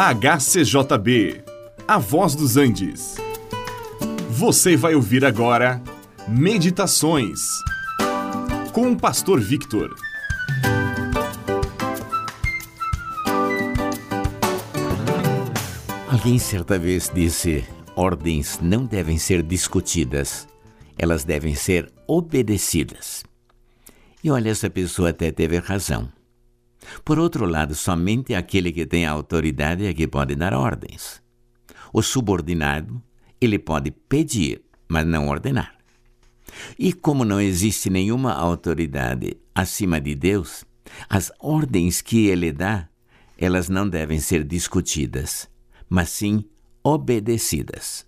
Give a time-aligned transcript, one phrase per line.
[0.00, 1.42] HCJB,
[1.88, 3.16] A Voz dos Andes.
[4.30, 5.82] Você vai ouvir agora
[6.28, 7.40] Meditações
[8.72, 9.92] com o Pastor Victor.
[16.08, 20.46] Alguém certa vez disse: ordens não devem ser discutidas,
[20.96, 23.24] elas devem ser obedecidas.
[24.22, 26.08] E olha, essa pessoa até teve razão.
[27.04, 31.22] Por outro lado, somente aquele que tem autoridade é que pode dar ordens.
[31.92, 33.02] O subordinado,
[33.40, 35.74] ele pode pedir, mas não ordenar.
[36.78, 40.64] E como não existe nenhuma autoridade acima de Deus,
[41.08, 42.88] as ordens que ele dá,
[43.36, 45.48] elas não devem ser discutidas,
[45.88, 46.44] mas sim
[46.82, 48.06] obedecidas.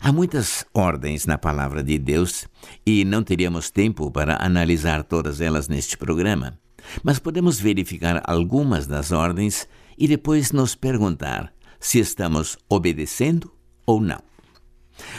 [0.00, 2.46] Há muitas ordens na palavra de Deus
[2.84, 6.58] e não teríamos tempo para analisar todas elas neste programa.
[7.02, 13.52] Mas podemos verificar algumas das ordens e depois nos perguntar se estamos obedecendo
[13.86, 14.20] ou não.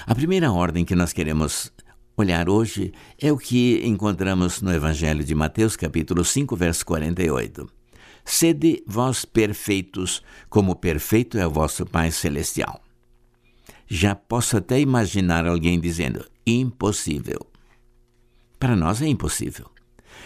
[0.06, 1.72] A primeira ordem que nós queremos
[2.16, 7.68] olhar hoje é o que encontramos no Evangelho de Mateus, capítulo 5, verso 48.
[8.24, 12.82] Sede vós perfeitos, como perfeito é o vosso Pai Celestial.
[13.88, 17.40] Já posso até imaginar alguém dizendo: impossível.
[18.58, 19.73] Para nós é impossível.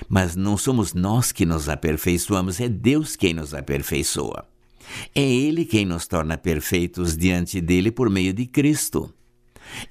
[0.07, 4.45] Mas não somos nós que nos aperfeiçoamos, é Deus quem nos aperfeiçoa.
[5.13, 9.13] É Ele quem nos torna perfeitos diante dele por meio de Cristo.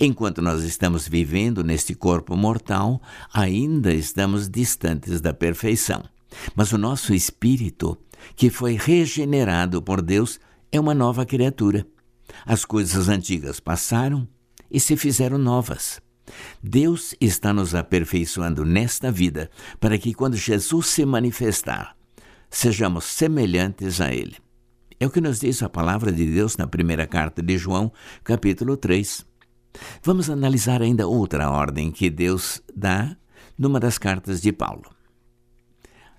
[0.00, 3.00] Enquanto nós estamos vivendo neste corpo mortal,
[3.32, 6.02] ainda estamos distantes da perfeição.
[6.54, 7.96] Mas o nosso espírito,
[8.34, 10.40] que foi regenerado por Deus,
[10.72, 11.86] é uma nova criatura.
[12.44, 14.26] As coisas antigas passaram
[14.70, 16.00] e se fizeram novas.
[16.62, 21.96] Deus está nos aperfeiçoando nesta vida para que, quando Jesus se manifestar,
[22.50, 24.36] sejamos semelhantes a Ele.
[24.98, 27.92] É o que nos diz a palavra de Deus na primeira carta de João,
[28.24, 29.26] capítulo 3.
[30.02, 33.14] Vamos analisar ainda outra ordem que Deus dá
[33.58, 34.90] numa das cartas de Paulo.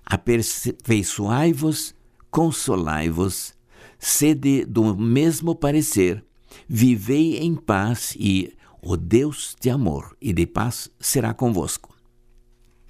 [0.06, 1.94] Aperfeiçoai-vos,
[2.30, 3.52] consolai-vos,
[3.98, 6.24] sede do mesmo parecer,
[6.68, 11.96] vivei em paz e o Deus de amor e de paz será convosco.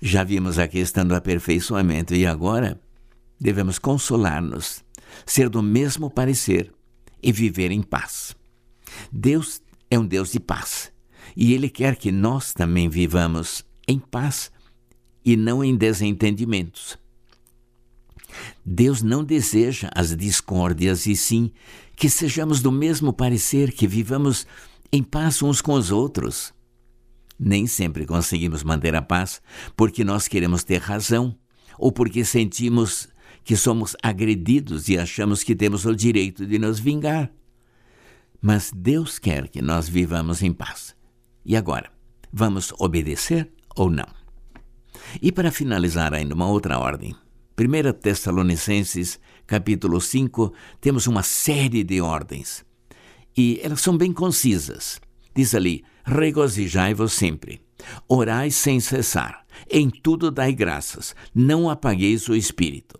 [0.00, 2.80] Já vimos a questão do aperfeiçoamento e agora
[3.40, 4.84] devemos consolar-nos,
[5.26, 6.72] ser do mesmo parecer
[7.22, 8.36] e viver em paz.
[9.10, 9.60] Deus
[9.90, 10.92] é um Deus de paz
[11.36, 14.50] e Ele quer que nós também vivamos em paz
[15.24, 16.98] e não em desentendimentos.
[18.64, 21.50] Deus não deseja as discórdias e sim
[21.96, 24.46] que sejamos do mesmo parecer, que vivamos
[24.92, 26.52] em paz uns com os outros.
[27.38, 29.40] Nem sempre conseguimos manter a paz
[29.76, 31.36] porque nós queremos ter razão
[31.78, 33.08] ou porque sentimos
[33.44, 37.30] que somos agredidos e achamos que temos o direito de nos vingar.
[38.40, 40.96] Mas Deus quer que nós vivamos em paz.
[41.44, 41.90] E agora,
[42.32, 44.06] vamos obedecer ou não?
[45.22, 47.14] E para finalizar ainda uma outra ordem.
[47.58, 52.67] 1 Tessalonicenses, capítulo 5, temos uma série de ordens
[53.38, 55.00] e elas são bem concisas.
[55.32, 57.60] Diz ali: regozijai-vos sempre,
[58.08, 62.98] orai sem cessar, em tudo dai graças, não apagueis o espírito.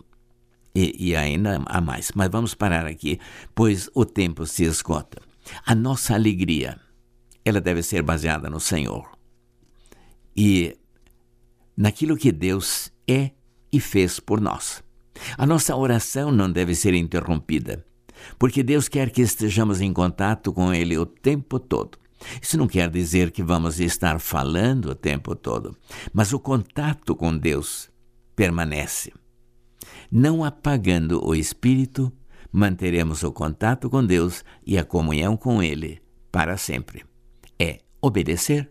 [0.72, 3.18] E, e ainda há mais, mas vamos parar aqui,
[3.52, 5.20] pois o tempo se esgota.
[5.66, 6.78] A nossa alegria,
[7.44, 9.10] ela deve ser baseada no Senhor
[10.36, 10.76] e
[11.76, 13.32] naquilo que Deus é
[13.72, 14.84] e fez por nós.
[15.36, 17.87] A nossa oração não deve ser interrompida
[18.38, 21.98] porque Deus quer que estejamos em contato com Ele o tempo todo.
[22.42, 25.76] Isso não quer dizer que vamos estar falando o tempo todo,
[26.12, 27.88] mas o contato com Deus
[28.34, 29.12] permanece.
[30.10, 32.12] Não apagando o espírito,
[32.50, 36.00] manteremos o contato com Deus e a comunhão com Ele
[36.32, 37.04] para sempre.
[37.58, 38.70] É obedecer